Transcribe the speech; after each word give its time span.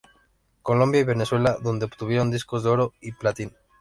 Colombia 0.63 0.99
y 0.99 1.03
Venezuela, 1.03 1.59
donde 1.61 1.85
obtuvieron 1.85 2.31
"Discos 2.31 2.63
de 2.63 2.69
Oro" 2.71 2.93
y 3.01 3.11
"Platino". 3.11 3.51